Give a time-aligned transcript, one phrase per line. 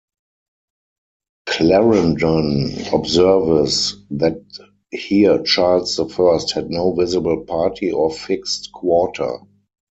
[1.45, 4.41] Clarendon observes that
[4.89, 9.37] here Charles the First had no visible party or fixed quarter.